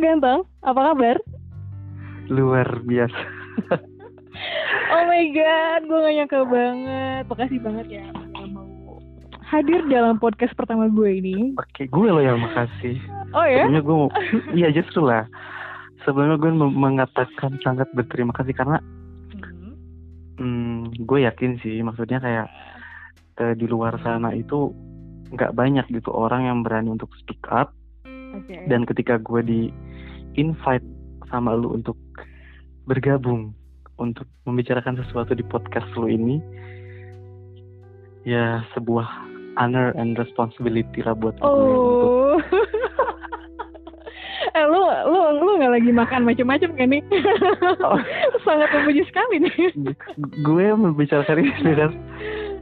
[0.00, 1.16] Halo ganteng, apa kabar?
[2.32, 3.20] Luar biasa.
[4.96, 7.22] oh my god, gue gak nyangka banget.
[7.28, 8.04] Makasih banget ya
[8.48, 8.96] mau
[9.52, 11.52] hadir dalam podcast pertama gue ini.
[11.52, 12.96] Oke, gue loh yang makasih.
[13.36, 13.68] Oh ya?
[13.68, 14.08] Sebelumnya gue mau,
[14.64, 15.28] iya justru lah.
[16.08, 18.80] Sebelumnya gue mengatakan sangat berterima kasih karena
[19.36, 19.76] Hmm.
[20.40, 22.48] hmm, gue yakin sih, maksudnya kayak
[23.36, 24.72] eh, di luar sana itu
[25.36, 27.76] nggak banyak gitu orang yang berani untuk speak up
[28.32, 28.64] Oke.
[28.64, 29.60] dan ketika gue di
[30.38, 30.86] invite
[31.30, 31.94] sama lu untuk
[32.86, 33.54] bergabung
[34.00, 36.40] untuk membicarakan sesuatu di podcast lu ini
[38.24, 39.06] ya sebuah
[39.60, 42.36] honor and responsibility lah buat gue untuk Oh.
[44.56, 47.02] eh lu lu lu nggak lagi makan macam-macam kan nih?
[47.84, 48.00] Oh.
[48.46, 49.70] Sangat memuji sekali nih.
[50.42, 51.90] gue membicarakan ini dengan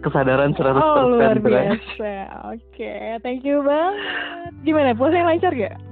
[0.03, 2.12] kesadaran 100% Oh luar biasa.
[2.53, 4.53] Oke, thank you banget.
[4.67, 5.88] Gimana puasanya lancar gak?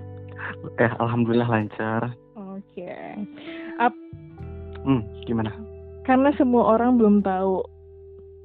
[0.79, 2.93] Eh alhamdulillah lancar Oke.
[4.87, 5.53] hmm gimana
[6.07, 7.67] Karena semua orang belum tahu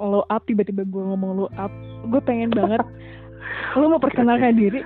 [0.02, 1.70] lo up tiba-tiba gue ngomong lo up,
[2.10, 2.82] gue pengen banget
[3.78, 4.82] lo mau perkenalkan diri.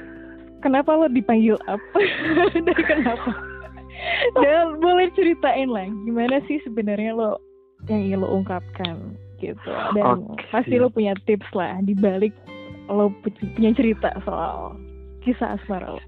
[0.60, 1.80] Kenapa lo dipanggil up?
[2.68, 3.32] Dari kenapa?
[4.44, 7.40] Dan boleh ceritain lah gimana sih sebenarnya lo
[7.88, 9.72] yang ingin lo ungkapkan gitu.
[9.96, 10.44] Dan Oke.
[10.52, 12.36] pasti lo punya tips lah di balik
[12.92, 14.76] lo pu- punya cerita soal
[15.24, 16.04] kisah asmara lo.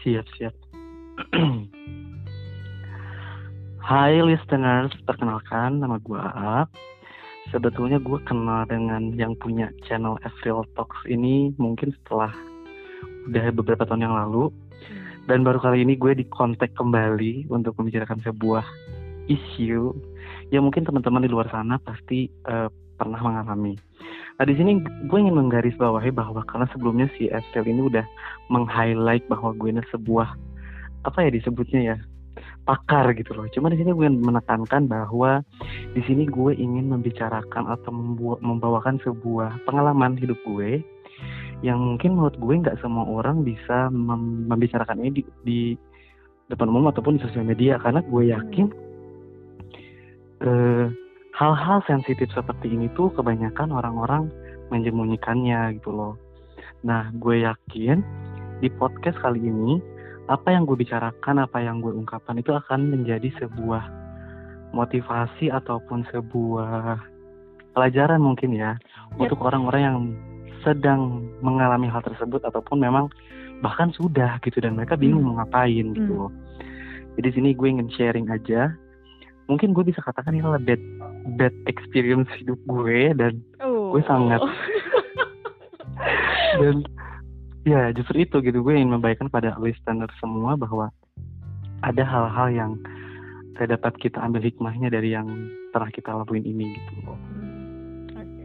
[0.00, 0.56] Siap, siap.
[3.84, 6.72] Hai listeners, perkenalkan nama gue Aap.
[7.52, 12.32] Sebetulnya gue kenal dengan yang punya channel April Talks ini mungkin setelah
[13.28, 14.48] udah beberapa tahun yang lalu.
[15.28, 18.64] Dan baru kali ini gue dikontak kembali untuk membicarakan sebuah
[19.28, 19.92] isu
[20.48, 23.76] yang mungkin teman-teman di luar sana pasti eh, pernah mengalami.
[24.40, 28.04] Nah di sini gue ingin menggarisbawahi bahwa karena sebelumnya si April ini udah
[28.48, 30.32] meng-highlight bahwa gue ini sebuah
[31.04, 31.96] apa ya disebutnya ya
[32.64, 33.44] pakar gitu loh.
[33.52, 35.44] Cuma di sini gue ingin menekankan bahwa
[35.92, 37.92] di sini gue ingin membicarakan atau
[38.40, 40.80] membawakan sebuah pengalaman hidup gue
[41.60, 45.60] yang mungkin menurut gue nggak semua orang bisa mem- membicarakan ini di, di
[46.48, 48.66] depan umum ataupun di sosial media karena gue yakin
[50.48, 50.86] eh,
[51.34, 54.28] hal-hal sensitif seperti ini tuh kebanyakan orang-orang
[54.70, 56.14] menyembunyikannya gitu loh.
[56.86, 58.00] Nah, gue yakin
[58.60, 59.80] di podcast kali ini
[60.30, 63.82] apa yang gue bicarakan, apa yang gue ungkapkan itu akan menjadi sebuah
[64.70, 67.02] motivasi ataupun sebuah
[67.74, 68.78] pelajaran mungkin ya
[69.18, 69.26] Yap.
[69.26, 69.98] untuk orang-orang yang
[70.62, 73.10] sedang mengalami hal tersebut ataupun memang
[73.60, 75.34] bahkan sudah gitu dan mereka bingung Hmm.
[75.34, 76.20] mau ngapain gitu Hmm.
[76.26, 76.32] loh.
[77.18, 78.70] Jadi di sini gue ingin sharing aja.
[79.50, 80.62] Mungkin gue bisa katakan ini adalah
[81.36, 83.92] bad experience hidup gue dan Oh.
[83.92, 84.40] Gue sangat-
[86.60, 86.82] dan
[87.62, 90.88] ya justru itu gitu gue ingin membaikkan pada listener semua bahwa
[91.80, 92.72] ada hal-hal yang
[93.56, 95.28] eh, dapat kita ambil hikmahnya dari yang
[95.70, 97.18] pernah kita laluin ini gitu loh.
[98.16, 98.44] Oke.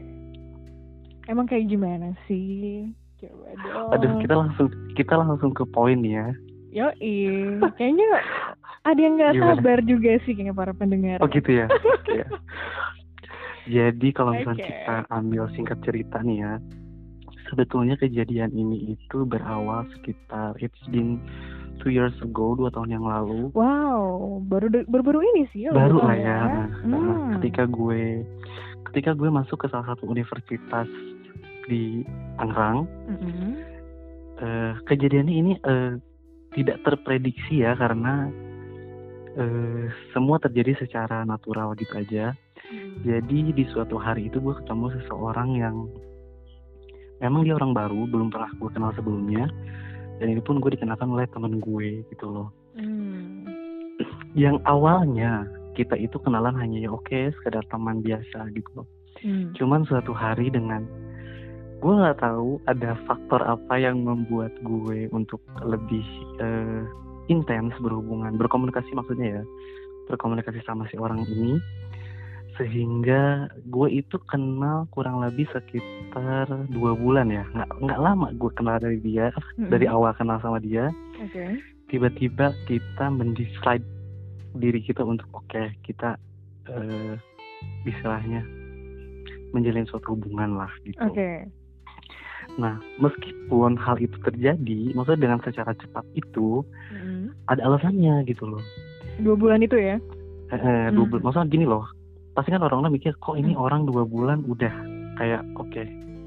[1.28, 2.92] Emang kayak gimana sih?
[3.20, 3.90] Coba dong.
[3.96, 6.32] Aduh kita langsung kita langsung ke poin ya.
[6.76, 8.04] Yoi, kayaknya
[8.86, 11.18] ada yang nggak sabar juga sih kayaknya para pendengar.
[11.20, 11.66] Oh gitu ya.
[11.98, 12.28] Oke ya.
[13.66, 14.70] Jadi kalau misalnya Oke.
[14.70, 16.54] kita ambil singkat cerita nih ya,
[17.50, 21.18] sebetulnya kejadian ini itu berawal sekitar it's been
[21.82, 23.50] two years ago dua tahun yang lalu.
[23.58, 25.66] Wow, baru baru-baru ini sih.
[25.74, 26.40] baru baru lah ya.
[26.46, 27.42] Nah, Hmm.
[27.42, 28.22] ketika gue
[28.94, 30.86] ketika gue masuk ke salah satu universitas
[31.66, 32.06] di
[32.38, 33.50] Tangerang, Mm-mm.
[34.40, 35.98] eh, kejadiannya ini eh,
[36.54, 38.30] tidak terprediksi ya karena
[39.36, 39.86] eh,
[40.16, 42.36] semua terjadi secara natural gitu aja.
[43.06, 45.86] Jadi di suatu hari itu gue ketemu seseorang yang
[47.22, 49.46] memang dia orang baru, belum pernah gue kenal sebelumnya.
[50.18, 52.50] Dan ini pun gue dikenalkan oleh temen gue gitu loh.
[52.80, 53.46] Hmm.
[54.34, 55.46] Yang awalnya
[55.76, 58.88] kita itu kenalan hanya ya oke sekedar teman biasa gitu loh.
[59.20, 59.52] Hmm.
[59.60, 60.88] Cuman suatu hari dengan
[61.84, 66.04] gue nggak tahu ada faktor apa yang membuat gue untuk lebih
[66.40, 66.82] eh,
[67.32, 69.44] intens berhubungan berkomunikasi maksudnya ya
[70.10, 71.58] berkomunikasi sama si orang ini
[72.56, 78.80] sehingga gue itu kenal kurang lebih sekitar dua bulan ya nggak nggak lama gue kenal
[78.80, 79.28] dari dia
[79.60, 79.68] Mm-mm.
[79.68, 80.88] dari awal kenal sama dia
[81.20, 81.60] Oke.
[81.92, 83.84] tiba-tiba kita mendecide
[84.56, 86.16] diri kita untuk oke kita
[86.72, 87.20] eh,
[87.84, 88.40] istilahnya
[89.52, 91.00] menjalin suatu hubungan lah gitu.
[91.00, 91.48] Oke.
[92.60, 97.05] Nah meskipun hal itu terjadi, maksudnya dengan secara cepat itu Mm-mm.
[97.46, 98.64] Ada alasannya gitu loh.
[99.22, 99.96] Dua bulan itu ya?
[100.50, 101.10] Eh, eh, dua Hmm.
[101.12, 101.86] bulan, maksudnya gini loh.
[102.34, 104.74] Pasti kan orang-orang mikir kok ini orang dua bulan udah
[105.16, 105.82] kayak oke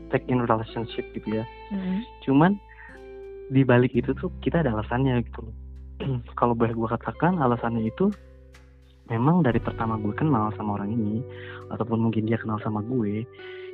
[0.09, 1.45] take in relationship gitu ya.
[1.69, 2.01] Mm-mm.
[2.25, 2.57] Cuman
[3.49, 5.55] di balik itu tuh kita ada alasannya gitu loh.
[6.41, 8.09] kalau boleh gue katakan alasannya itu
[9.09, 11.21] memang dari pertama gue kenal sama orang ini
[11.69, 13.25] ataupun mungkin dia kenal sama gue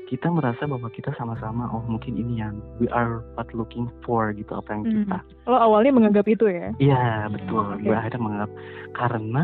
[0.05, 4.53] kita merasa bahwa kita sama-sama oh mungkin ini yang we are what looking for gitu
[4.53, 4.95] apa yang Hmm.
[5.03, 6.69] kita Lo awalnya menganggap itu ya?
[6.79, 7.83] iya betul Oke.
[7.83, 8.51] gue akhirnya menganggap
[8.93, 9.43] karena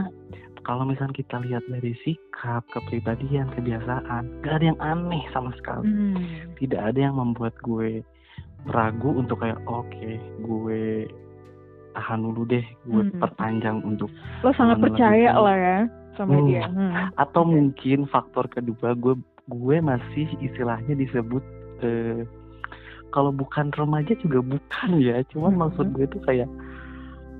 [0.60, 6.52] kalau misalnya kita lihat dari sikap kepribadian kebiasaan gak ada yang aneh sama sekali Hmm.
[6.56, 8.04] tidak ada yang membuat gue
[8.66, 11.08] ragu untuk kayak oke gue
[11.90, 13.18] tahan dulu deh gue Hmm.
[13.18, 15.78] perpanjang untuk Lo sangat percaya lah ya
[16.14, 16.46] sama Hmm.
[16.46, 16.68] dia.
[16.68, 16.92] Hmm.
[17.16, 19.16] atau mungkin faktor kedua gue
[19.50, 21.42] gue masih istilahnya disebut
[21.82, 22.22] eh,
[23.10, 25.60] kalau bukan remaja juga bukan ya cuman Hmm.
[25.66, 26.46] maksud gue tuh kayak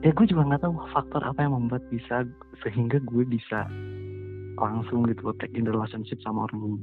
[0.03, 2.27] ya gue juga nggak tahu faktor apa yang membuat bisa
[2.67, 3.71] sehingga gue bisa
[4.59, 6.79] langsung gitu take in the relationship sama orang ini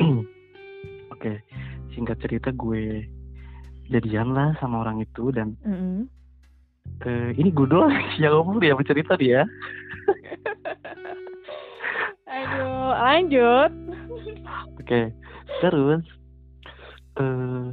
[1.14, 1.32] oke
[1.94, 3.04] singkat cerita gue
[3.92, 6.06] jadian lah sama orang itu dan Mm-mm.
[7.04, 7.92] eh, ini gue doang
[8.22, 9.44] yang ngomong dia bercerita dia
[12.28, 13.72] Aduh, lanjut.
[14.88, 15.12] Oke,
[15.60, 16.00] terus
[17.14, 17.66] eh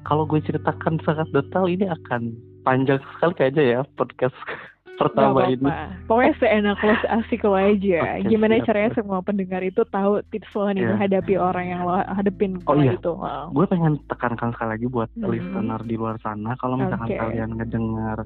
[0.00, 4.32] kalau gue ceritakan sangat detail ini akan panjang sekali kayaknya ya podcast
[5.00, 5.66] pertama Gak ini.
[5.66, 6.06] apa-apa.
[6.06, 8.00] Pokoknya seenak lo, asik lo aja.
[8.16, 8.64] Oke, Gimana siap.
[8.64, 10.88] caranya semua pendengar itu tahu tips lo nih Iya.
[10.88, 12.94] menghadapi orang yang lo hadepin Oh, iya.
[12.94, 13.12] itu.
[13.12, 13.52] Wow.
[13.52, 15.28] Gue pengen tekankan sekali lagi buat Hmm.
[15.28, 17.18] listener di luar sana, kalau misalkan Oke.
[17.18, 18.24] kalian ngedengar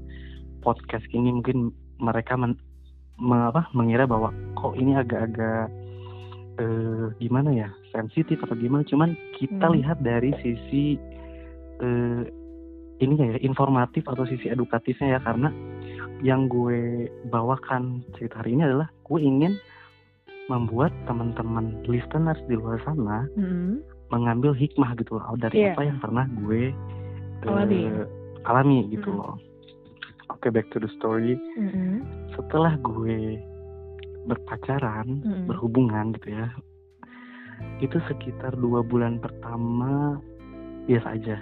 [0.60, 2.54] podcast ini mungkin mereka men,
[3.16, 5.72] me- apa, mengira bahwa kok ini agak-agak
[6.58, 8.82] eh, gimana ya sensitif atau gimana.
[8.82, 9.74] Cuman kita Hmm.
[9.78, 10.98] lihat dari sisi
[11.78, 12.22] eh,
[12.98, 15.54] ini ya informatif atau sisi edukatifnya ya karena
[16.18, 19.54] yang gue bawakan cerita hari ini adalah gue ingin
[20.48, 23.78] membuat teman-teman listeners di luar sana Mm-mm.
[24.10, 25.78] mengambil hikmah gitu loh dari Iya.
[25.78, 26.74] apa yang pernah gue
[27.38, 27.80] eh, Alami.
[28.42, 29.18] alami gitu Mm.
[29.22, 29.38] loh.
[30.28, 31.38] Oke back to the story.
[31.54, 32.02] Mm-mm.
[32.34, 33.38] Setelah gue
[34.28, 35.48] berpacaran, Mm-mm.
[35.48, 36.52] berhubungan gitu ya,
[37.80, 40.20] itu sekitar dua bulan pertama
[40.84, 41.36] biasa aja.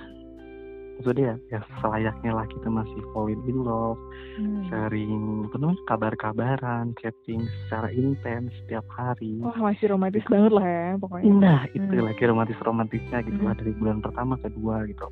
[0.96, 4.00] Maksudnya ya, ya selayaknya lah kita masih fall in love,
[4.40, 4.64] Hmm.
[4.72, 9.36] sering apa namanya kabar-kabaran, chatting secara intens setiap hari.
[9.44, 11.28] Wah masih romantis banget lah ya pokoknya.
[11.36, 12.06] Nah, itu Hmm.
[12.08, 13.60] lagi romantis-romantisnya gitu lah Hmm.
[13.60, 15.04] dari bulan pertama kedua gitu.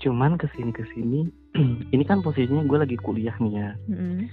[0.00, 1.28] Cuman ke sini ke sini,
[1.94, 3.70] ini kan posisinya gue lagi kuliah nih ya.
[3.92, 4.24] Mm-mm.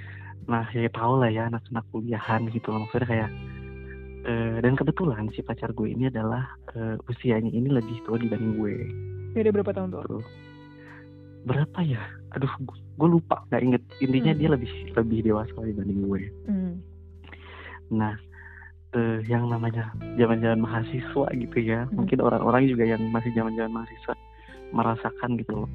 [0.47, 3.31] Nah, ya tau lah ya anak-anak kuliahan gitu loh maksudnya kayak.
[4.27, 8.75] eh, dan kebetulan si pacar gue ini adalah eh, usianya ini lebih tua dibanding gue.
[9.31, 10.03] Beda berapa tahun tuh?
[10.03, 10.25] Tuh.
[11.47, 12.03] Berapa ya?
[12.35, 13.83] Aduh, gue lupa nggak inget.
[14.03, 14.39] Intinya Hmm.
[14.43, 16.21] dia lebih lebih dewasa dibanding gue.
[16.43, 16.73] Mm.
[17.95, 18.19] Nah,
[18.99, 22.03] eh, yang namanya zaman-zaman mahasiswa gitu ya, Hmm.
[22.03, 24.11] mungkin orang-orang juga yang masih zaman-zaman mahasiswa
[24.75, 25.69] merasakan gitu loh.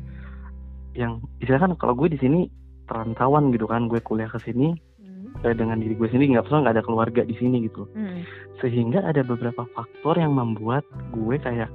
[0.93, 2.53] Yang kan kalau gue di sini
[2.87, 5.43] perantauan gitu kan, gue kuliah ke sini Mm.
[5.43, 7.91] eh, dengan diri gue sendiri nggak pernah nggak ada keluarga di sini gitu.
[7.95, 8.23] Mm.
[8.63, 11.71] Sehingga ada beberapa faktor yang membuat gue kayak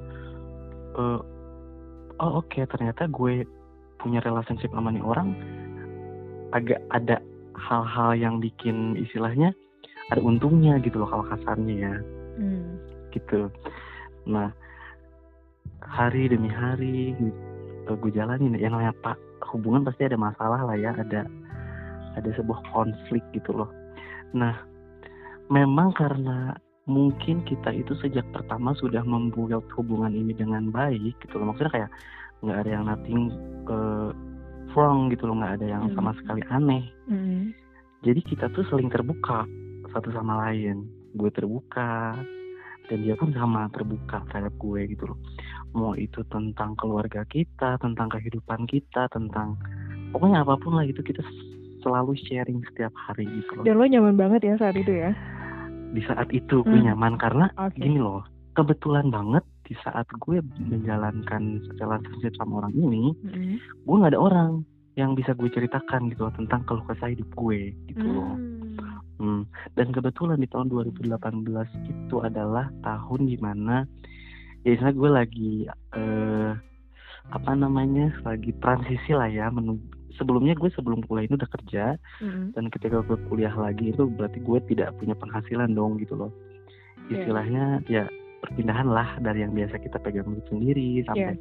[0.97, 1.19] eh,
[2.17, 3.43] oh oke ternyata gue
[3.99, 5.33] punya relationship sama nih orang
[6.55, 7.19] agak ada
[7.57, 9.51] hal-hal yang bikin istilahnya
[10.13, 11.95] ada untungnya gitu loh kalau kasarnya ya
[12.37, 12.77] Mm.
[13.11, 13.51] gitu.
[14.29, 14.53] Nah
[15.83, 19.17] hari demi hari gitu, gue jalanin yang namanya pak
[19.53, 21.25] hubungan pasti ada masalah lah ya ada
[22.17, 23.69] ada sebuah konflik gitu loh.
[24.33, 24.55] Nah
[25.47, 26.55] memang karena
[26.87, 31.91] mungkin kita itu sejak pertama sudah membuat hubungan ini dengan baik gitu loh maksudnya kayak
[32.43, 33.21] nggak ada yang nothing
[33.67, 34.09] eh,
[34.71, 36.19] wrong gitu loh nggak ada yang sama Hmm.
[36.23, 37.51] sekali aneh Mm.
[38.07, 39.43] jadi kita tuh saling terbuka
[39.91, 42.15] satu sama lain gue terbuka
[42.87, 45.17] dan dia pun sama terbuka terhadap gue gitu loh
[45.71, 49.57] mau itu tentang keluarga kita tentang kehidupan kita tentang
[50.09, 51.21] pokoknya apa pun lah itu kita
[51.79, 55.11] selalu sharing setiap hari gitu loh Dan lo nyaman banget ya saat itu ya?
[55.87, 56.91] di saat itu gue Hmm.
[56.91, 57.79] nyaman karena Oke.
[57.79, 58.19] gini loh
[58.53, 61.43] kebetulan banget di saat gue menjalankan
[61.73, 63.55] relationship sama orang ini Mm.
[63.85, 64.51] gue nggak ada orang
[64.93, 68.55] yang bisa gue ceritakan gitu loh tentang keluh kesah hidup gue gitu loh Mm.
[69.17, 69.41] Hmm,
[69.73, 71.09] Dan kebetulan di tahun 2018
[71.83, 73.81] itu adalah tahun di mana
[74.67, 75.51] ya gue lagi
[75.95, 76.51] eh,
[77.31, 79.79] apa namanya lagi transisi lah ya menuju
[80.17, 81.85] sebelumnya gue sebelum kuliah ini udah kerja
[82.19, 82.57] Mm.
[82.57, 86.31] dan ketika gue kuliah lagi itu berarti gue tidak punya penghasilan dong gitu loh
[87.07, 87.21] Iya.
[87.23, 88.03] istilahnya ya
[88.41, 91.37] perpindahan lah dari yang biasa kita pegang duit sendiri sampai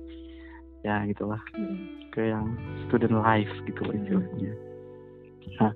[0.84, 1.76] ya gitulah Mm.
[2.12, 2.46] ke yang
[2.86, 4.00] student life gitu loh Hmm.
[4.04, 4.52] istilahnya.
[5.56, 5.72] Nah,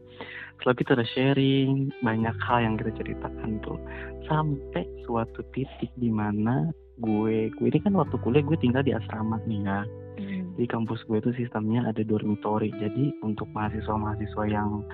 [0.60, 1.70] setelah kita udah sharing
[2.04, 3.80] banyak hal yang kita ceritakan tuh
[4.28, 6.68] sampai suatu titik di mana
[7.00, 9.80] gue gue ini kan waktu kuliah gue tinggal di asrama nih ya
[10.20, 10.52] Mm.
[10.60, 14.84] di kampus gue itu sistemnya ada dormitory jadi untuk mahasiswa-mahasiswa yang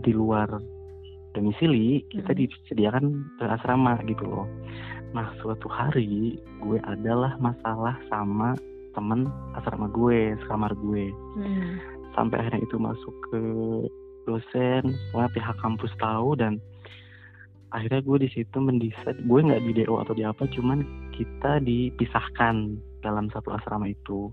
[0.00, 0.48] di luar
[1.32, 2.38] domisili kita Mm.
[2.40, 3.04] disediakan
[3.42, 4.48] eh, asrama gitu loh
[5.12, 8.56] nah suatu hari gue adalah masalah sama
[8.94, 11.76] temen asrama gue sekamar gue Hmm.
[12.14, 13.40] sampai akhirnya itu masuk ke
[14.24, 16.56] dosen semua pihak kampus tahu dan
[17.74, 22.70] akhirnya gue di situ mendesain gue nggak di DO atau di apa cuman kita dipisahkan
[23.02, 24.30] dalam satu asrama itu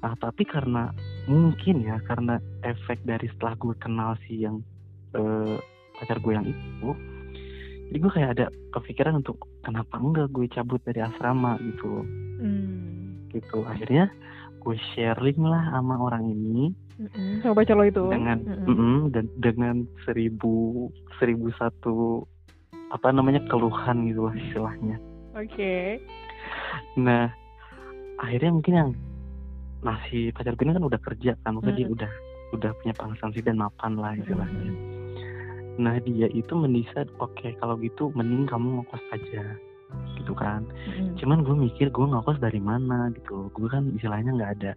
[0.00, 0.92] nah tapi karena
[1.24, 4.60] mungkin ya karena efek dari setelah gue kenal si yang
[5.12, 5.56] eh,
[5.96, 6.88] pacar gue yang itu
[7.90, 12.04] jadi gue kayak ada kepikiran untuk kenapa enggak gue cabut dari asrama gitu
[12.40, 13.28] Hmm.
[13.28, 14.08] gitu akhirnya
[14.60, 17.40] gue sharing lah sama orang ini Mm-mm.
[17.40, 18.00] Sama pacar lo itu.
[18.08, 18.64] dengan Mm-mm.
[18.64, 22.24] mm-mm, dan dengan seribu seribu satu
[22.90, 24.96] apa namanya keluhan gitu lah istilahnya
[25.38, 26.02] Oke.
[26.98, 27.30] nah
[28.18, 28.90] akhirnya mungkin yang
[29.80, 31.96] masih pacar gue ini kan udah kerja kan mungkin dia Mm.
[31.96, 32.12] udah
[32.50, 35.80] udah punya penghasilan sih dan mapan lah istilahnya Mm-mm.
[35.80, 39.44] nah dia itu mendesain oke kalau gitu mending kamu ngekos aja
[40.20, 41.16] gitu kan Mm-mm.
[41.16, 44.72] cuman gue mikir gue ngekos dari mana gitu gue kan istilahnya nggak ada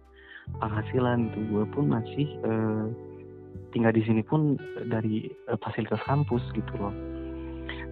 [0.62, 2.84] penghasilan gitu gue pun masih eh,
[3.74, 4.56] tinggal di sini pun
[4.88, 6.94] dari eh, fasilitas kampus gitu loh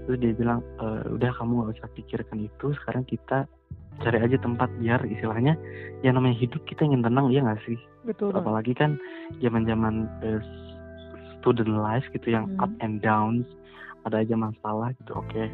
[0.07, 3.47] terus dia bilang "Eh, udah kamu gak usah pikirkan itu sekarang kita
[4.03, 5.55] cari aja tempat biar istilahnya
[6.03, 8.35] ya namanya hidup kita ingin tenang ya nggak sih Betul.
[8.35, 8.99] apalagi kan
[9.45, 10.09] zaman zaman
[11.39, 12.67] student life gitu yang Hmm.
[12.67, 13.47] up and downs
[14.09, 15.45] ada aja masalah gitu oke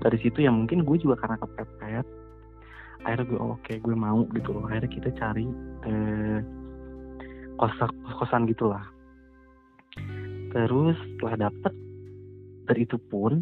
[0.00, 2.06] dari situ ya mungkin gue juga karena kepepet
[3.04, 5.46] akhirnya gue oke gue mau gitu loh akhirnya kita cari
[5.86, 6.38] eh,
[7.58, 7.74] kos
[8.22, 8.84] kosan gitu lah
[10.54, 11.74] terus setelah dapet
[12.68, 13.40] dari itu pun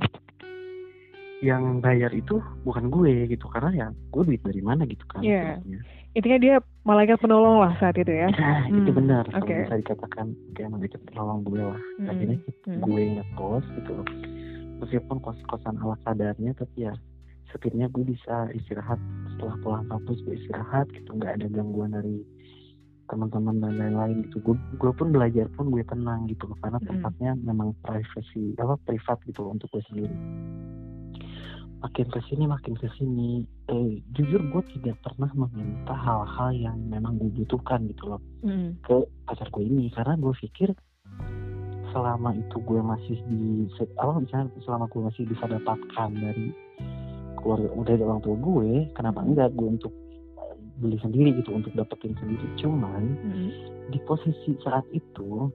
[1.45, 5.61] yang bayar itu bukan gue gitu karena ya gue duit dari mana gitu kan Iya.
[5.61, 5.81] istilahnya.
[6.17, 8.33] Intinya dia malaikat penolong lah saat itu ya.
[8.33, 9.25] Nah, itu Hmm, benar.
[9.29, 9.53] Kalau oke.
[9.61, 11.81] bisa dikatakan kayak malaikat penolong gue lah.
[11.99, 12.09] Mm-mm.
[12.09, 12.81] Akhirnya Mm.
[12.81, 14.07] gue ngekos gitu loh.
[14.77, 16.93] Meskipun kos-kosan ala kadarnya, tapi ya
[17.47, 18.97] setidaknya gue bisa istirahat
[19.31, 22.25] setelah pulang kampus gue istirahat gitu nggak ada gangguan dari
[23.07, 26.87] teman-teman dan lain-lain gitu gue gue pun belajar pun gue tenang gitu karena Mm.
[26.87, 30.17] tempatnya memang privacy apa privat gitu loh untuk gue sendiri
[31.77, 37.21] makin ke sini makin ke sini eh, jujur gue tidak pernah meminta hal-hal yang memang
[37.21, 38.81] gue butuhkan gitu loh Mm.
[38.83, 40.71] ke pacar gue ini karena gue pikir
[41.91, 46.53] selama itu gue masih di apa misalnya selama gue masih bisa dapatkan dari
[47.41, 49.93] keluarga dari orang tua gue kenapa enggak gue untuk
[50.77, 53.51] beli sendiri gitu untuk dapetin sendiri cuman Mm.
[53.89, 55.49] di posisi saat itu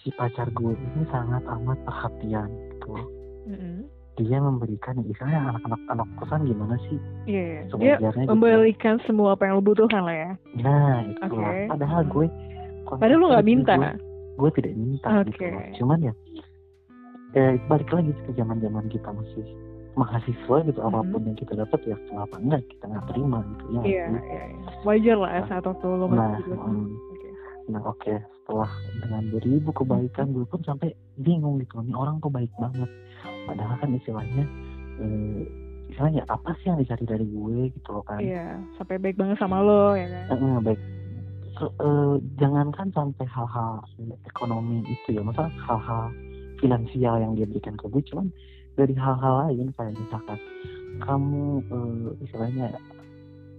[0.00, 2.94] si pacar gue ini sangat amat perhatian gitu
[3.46, 3.84] Mm-mm.
[4.16, 7.60] dia memberikan misalnya anak-anak anak kosan gimana sih Iya, iya.
[7.64, 8.30] dia sewajarnya gitu.
[8.30, 10.30] memberikan semua apa yang lo butuhkan lah ya.
[10.56, 11.36] nah itu Oke.
[11.36, 12.26] lah padahal gue
[12.90, 13.74] Padahal lo nggak minta.
[13.76, 13.92] gue,
[14.36, 15.46] gue tidak minta gitu Oke.
[15.48, 15.62] loh.
[15.76, 16.12] cuman ya
[17.32, 19.44] eh, balik lagi ke zaman zaman kita masih
[19.92, 20.88] mahasiswa gitu Mhm.
[20.88, 23.90] apa pun yang kita dapat ya kenapa enggak kita nggak terima gitu ya Iya, sih?
[23.90, 24.68] iya, iya.
[24.80, 26.54] Wajar lah ya saat waktu lo nah masih gitu.
[26.56, 27.28] mm, Oke.
[27.68, 32.50] nah oke setelah dengan beribu kebaikan gue pun sampai bingung gitu ini orang kok baik
[32.56, 32.90] banget
[33.44, 34.44] padahal kan istilahnya
[34.98, 35.42] eh,
[35.88, 39.58] istilahnya apa sih yang dicari dari gue gitu loh kan Iya, sampai baik banget sama
[39.58, 40.24] lo ya kan.
[40.28, 40.80] Eh, eh, baik
[41.52, 43.82] Ke- eh, jangankan sampai hal-hal
[44.24, 46.08] ekonomi itu ya masa hal-hal
[46.56, 48.30] finansial yang dia berikan ke gue cuman
[48.80, 50.38] dari hal-hal lain kayak misalkan
[51.04, 52.66] kamu eh, istilahnya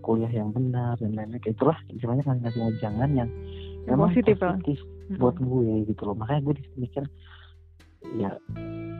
[0.01, 3.29] kuliah yang benar dan lain-lain kayak itulah istilahnya ngasih ngasih wejangan yang
[3.85, 5.17] Yang memang positif positif Mm-mm.
[5.17, 6.15] buat gue gitu loh.
[6.17, 7.03] Makanya gue mikir
[8.17, 8.31] ya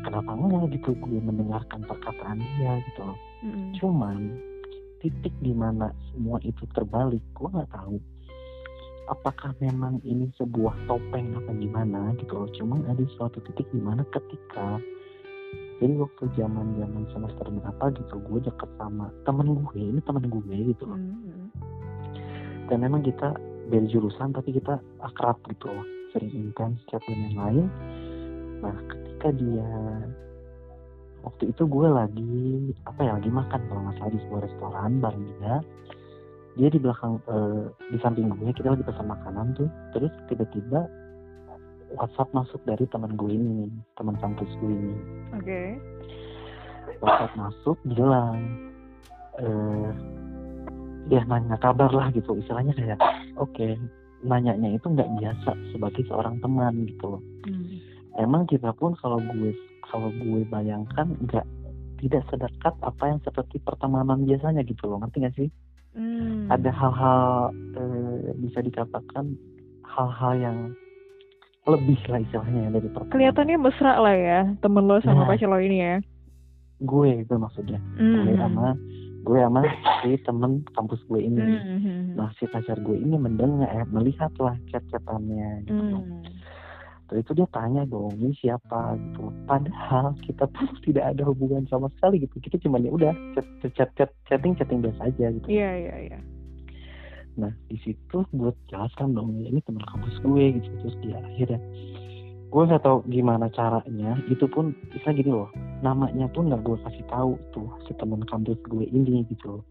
[0.05, 3.17] kenapa enggak gitu gue mendengarkan perkataan dia gitu loh.
[3.77, 4.37] Cuman
[5.01, 7.97] titik di mana semua itu terbalik gue nggak tahu
[9.09, 12.49] apakah memang ini sebuah topeng apa gimana gitu loh.
[12.57, 14.77] Cuman ada suatu titik di mana ketika
[15.81, 20.55] jadi waktu zaman zaman semester berapa gitu gue deket sama temen gue ini temen gue
[20.69, 20.93] gitu loh.
[20.93, 21.49] Mm-mm.
[22.69, 23.33] dan memang kita
[23.71, 25.85] dari jurusan tapi kita akrab gitu loh.
[26.13, 27.65] Sering intens chat dan yang lain.
[28.61, 29.71] Nah ketika dia
[31.25, 32.45] waktu itu gue lagi
[32.85, 35.55] apa ya lagi makan kalau nggak salah di sebuah restoran bareng dia
[36.51, 39.69] dia di belakang eh, di samping gue kita lagi pesan makanan tuh.
[39.97, 40.85] Terus tiba-tiba
[41.93, 44.93] WhatsApp masuk dari teman gue ini teman kampus gue ini
[45.35, 45.61] Oke.
[46.99, 48.37] WhatsApp masuk bilang
[49.37, 49.89] eh
[51.09, 52.99] ya nanya kabar lah gitu istilahnya kayak
[53.35, 53.67] oke
[54.21, 57.81] nanyanya itu nggak biasa sebagai seorang teman gitu loh Mm.
[58.21, 59.49] emang kita pun kalau gue
[59.81, 61.41] kalau gue bayangkan nggak
[61.97, 65.49] tidak sedekat apa yang seperti pertemanan biasanya gitu loh ngerti gak sih
[65.91, 66.47] Hmm.
[66.47, 69.35] ada hal-hal eh, bisa dikatakan
[69.83, 70.57] hal-hal yang
[71.63, 73.11] lebih lah istilahnya ya dari pertemanan.
[73.11, 75.27] Kelihatannya mesra lah ya temen lo sama Nah.
[75.27, 75.95] pacar lo ini ya.
[76.81, 78.25] gue itu maksudnya Hmm.
[78.25, 78.73] gue sama
[79.21, 79.61] gue sama
[80.01, 82.17] si temen kampus gue ini Hmm.
[82.17, 86.25] nah si pacar gue ini mendengar eh, melihat lah chat-chatannya gitu Hmm.
[87.05, 91.85] Terus itu dia tanya dong ini siapa gitu padahal kita pun tidak ada hubungan sama
[91.93, 95.69] sekali gitu kita cuma ya udah chat chat chat chatting chatting biasa aja gitu Iya
[95.77, 96.19] iya iya.
[97.39, 100.69] Nah di situ gue jelaskan dong ya, ini teman kampus gue gitu.
[100.83, 101.59] Terus dia akhirnya
[102.51, 104.19] gue nggak tahu gimana caranya.
[104.27, 108.59] Itu pun bisa gini loh namanya pun nggak gue kasih tahu tuh si teman kampus
[108.67, 109.65] gue ini gitu loh.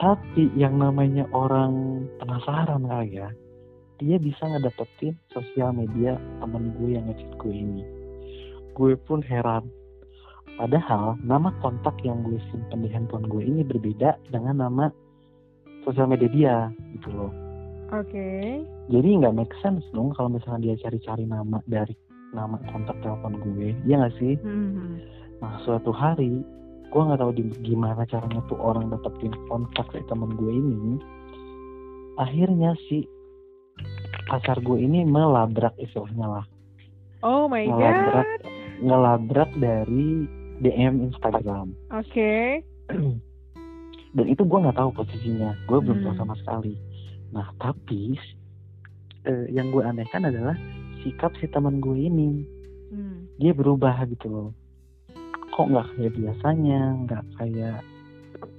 [0.00, 3.28] Tapi yang namanya orang penasaran kali ya
[4.00, 7.84] dia bisa ngedapetin sosial media temen gue yang ngechat gue ini.
[8.72, 9.68] Gue pun heran.
[10.56, 14.88] Padahal nama kontak yang gue simpen di handphone gue ini berbeda dengan nama
[15.82, 16.56] sosial media dia
[16.94, 17.32] gitu loh
[17.90, 18.62] Oke.
[18.86, 21.94] jadi nggak make sense dong kalau misalnya dia cari-cari nama dari
[22.30, 25.02] nama kontak telepon gue iya nggak sih Hmm.
[25.40, 26.42] nah suatu hari
[26.86, 30.98] gue nggak tahu di- gimana caranya tuh orang dapetin kontak dari temen gue ini
[32.16, 33.06] akhirnya si
[34.26, 36.46] pacar gue ini melabrak istilahnya lah
[37.20, 38.40] Oh my ngelabrak god.
[38.80, 40.24] ngelabrak dari
[40.60, 42.64] DM Instagram Oke.
[44.10, 45.54] dan itu gue nggak tahu posisinya.
[45.64, 46.20] Gue belum tahu Hmm.
[46.20, 46.74] sama sekali.
[47.30, 48.18] Nah tapi
[49.22, 50.56] eh, yang gue anehkan adalah
[51.00, 52.30] sikap si teman gue ini.
[52.90, 53.30] Hmm.
[53.38, 54.50] dia berubah gitu loh.
[55.54, 56.80] Kok nggak kayak biasanya?
[57.06, 57.78] Nggak kayak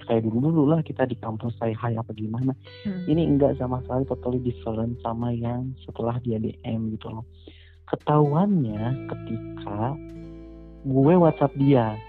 [0.08, 2.56] kayak dulu dulu lah kita di kampus saya hai apa gimana?
[2.88, 3.04] Hmm.
[3.12, 7.28] ini enggak sama sekali totally different sama yang setelah dia DM gitu loh.
[7.92, 8.80] Ketahuannya
[9.12, 10.00] ketika
[10.82, 12.00] gue WhatsApp dia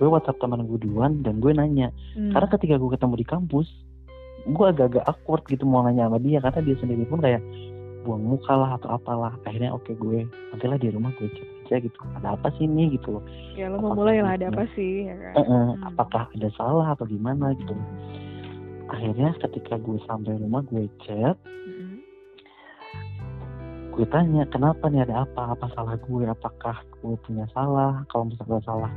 [0.00, 1.92] gue WhatsApp teman gue duluan dan gue nanya.
[2.16, 2.32] Hmm.
[2.32, 3.68] karena ketika gue ketemu di kampus
[4.48, 6.40] gue agak-agak awkward gitu mau nanya sama dia.
[6.40, 7.44] Karena dia sendiri pun kayak
[8.00, 9.36] buang muka lah atau apalah.
[9.44, 11.98] Akhirnya oke gue nantilah di rumah gue cek aja gitu.
[12.18, 12.96] Ada apa sih ini?
[12.96, 13.24] gitu loh.
[13.54, 15.32] Ya lo mau mulai lah ada apa sih ya kan?
[15.36, 15.86] Eh, eh, Hmm.
[15.86, 17.76] apakah ada salah atau gimana gitu.
[18.90, 21.36] Akhirnya ketika gue sampai rumah gue chat.
[21.44, 22.00] Hmm.
[23.90, 25.52] gue tanya kenapa nih ada apa?
[25.52, 26.24] Apa salah gue?
[26.24, 28.00] Apakah gue punya salah?
[28.08, 28.90] Kalau misalnya salah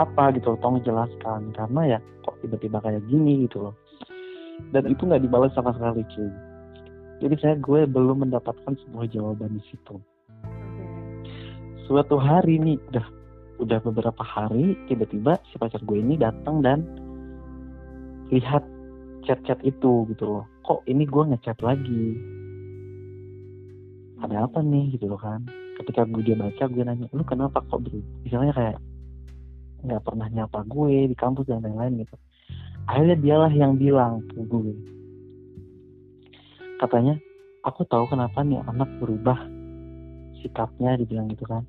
[0.00, 3.74] apa gitu loh tolong jelaskan karena ya kok tiba-tiba kayak gini gitu loh.
[4.72, 6.30] Dan itu nggak dibalas sama sekali cuy.
[7.20, 10.00] Jadi saya gue belum mendapatkan sebuah jawaban di situ.
[11.84, 13.06] Suatu hari nih udah
[13.60, 16.80] udah beberapa hari tiba-tiba si pacar gue ini datang dan
[18.32, 18.64] lihat
[19.28, 20.44] chat-chat itu gitu loh.
[20.64, 22.16] Kok ini gue ngechat lagi?
[24.24, 25.44] Ada apa nih gitu loh kan.
[25.76, 28.76] Ketika gue dia baca gue nanya lu kenapa kok bro misalnya kayak
[29.82, 32.16] nggak pernah nyapa gue di kampus dan lain-lain gitu
[32.84, 34.74] akhirnya dialah yang bilang ke gue
[36.78, 37.14] katanya
[37.62, 39.36] aku tahu kenapa nih anak berubah
[40.38, 41.64] sikapnya dibilang gitu kan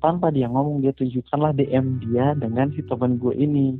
[0.00, 3.76] tanpa dia ngomong dia tunjukkanlah DM dia dengan si teman gue ini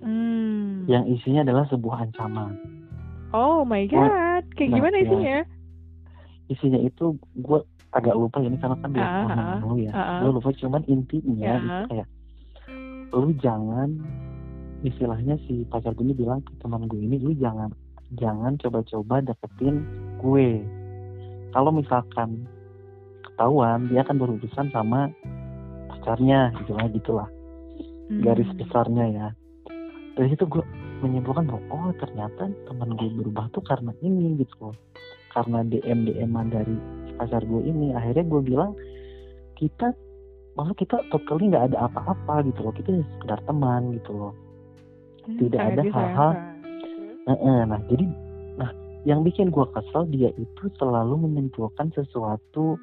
[0.00, 0.88] Hmm.
[0.88, 2.56] yang isinya adalah sebuah ancaman
[3.36, 4.48] Oh my god.
[4.56, 5.04] Kayak Nah, gimana ya.
[5.04, 5.38] isinya?
[6.48, 7.04] isinya itu
[7.36, 7.60] gue
[7.92, 10.18] agak lupa ini karena kan dia ah, lalu ya ah, ah.
[10.24, 11.56] gue lupa cuman intinya Ya.
[11.60, 12.06] itu kayak
[13.14, 13.98] lu jangan
[14.86, 17.68] istilahnya si pacar gue ini bilang ke teman gue ini lu jangan
[18.16, 19.82] jangan coba-coba deketin
[20.18, 20.62] gue.
[21.50, 22.46] Kalau misalkan
[23.26, 25.10] ketahuan dia akan berurusan sama
[25.90, 27.28] pacarnya gitu lah gitulah.
[28.10, 28.26] Hmm.
[28.26, 29.26] garis besarnya ya.
[30.18, 30.64] Dari situ gue
[31.00, 34.70] menyimpulkan bahwa oh ternyata teman gue berubah tuh karena ini gitu.
[34.70, 34.74] Loh
[35.30, 36.76] karena DM DM dari
[37.16, 38.72] pacar gue ini akhirnya gue bilang
[39.54, 39.94] kita
[40.60, 44.36] malah kita totally nggak ada apa-apa gitu loh kita sekedar teman gitu loh.
[45.24, 46.32] Hmm, tidak ada hal-hal.
[47.32, 48.04] Heeh, nah jadi
[48.60, 48.70] nah
[49.08, 52.76] yang bikin gue kesel dia itu selalu menyimpulkan sesuatu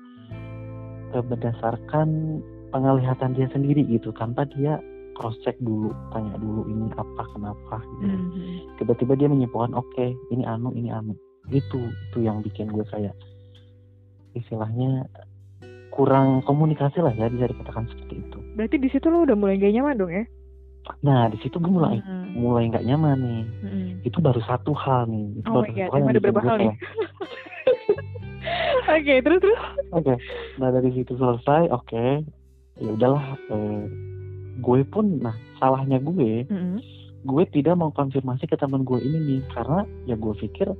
[1.14, 2.42] eh, berdasarkan
[2.74, 4.82] penglihatan dia sendiri gitu tanpa dia
[5.14, 7.78] cross check dulu tanya dulu ini apa kenapa?
[8.02, 8.06] gitu.
[8.10, 8.58] Hmm.
[8.82, 11.14] tiba-tiba dia menyimpulkan oke ini anu ini anu.
[11.54, 13.14] Itu itu yang bikin gue kayak
[14.34, 15.06] istilahnya
[15.98, 19.74] kurang komunikasi lah ya bisa dikatakan seperti itu Berarti di situ lo udah mulai gak
[19.74, 20.24] nyaman dong ya?
[21.04, 22.32] nah di situ gue mulai Hmm.
[22.32, 23.90] mulai nggak nyaman nih Hmm.
[24.06, 26.72] itu baru satu hal nih itu Oh baru my god, ada berapa hal nih?
[28.88, 29.60] Oke, terus terus.
[29.92, 30.16] Oke,
[30.56, 32.24] nah dari situ selesai, oke,
[32.78, 33.36] ya udahlah.
[33.52, 33.84] eh,
[34.58, 36.80] gue pun, nah salahnya gue, Hmm.
[37.22, 40.72] gue tidak mau konfirmasi ke teman gue ini nih, karena ya gue pikir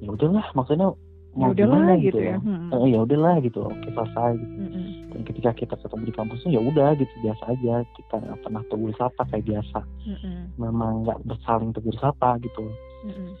[0.00, 2.34] ya udahlah, maksudnya Ya mau udahlah gimana gitu gitu ya.
[2.34, 2.38] ya.
[2.38, 2.70] Hmm.
[2.70, 4.32] Eh, ya udahlah gitu, oke selesai.
[4.38, 4.54] Gitu.
[4.54, 5.04] Hmm.
[5.14, 8.92] dan ketika kita ketemu di kampusnya ya udah gitu biasa aja kita nggak pernah tegur
[8.98, 9.78] sapa kayak biasa
[10.10, 10.38] Mm-mm.
[10.58, 12.66] memang nggak bersaling tegur sapa gitu
[13.06, 13.38] Mm-mm.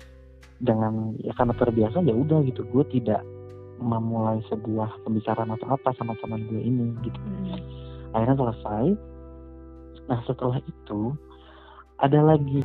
[0.62, 3.26] dengan ya karena terbiasa ya udah gitu gue tidak
[3.82, 7.58] memulai sebuah pembicaraan atau apa sama teman gue ini gitu Mm-mm.
[8.14, 8.86] akhirnya selesai
[10.06, 11.10] nah setelah itu
[11.98, 12.62] ada lagi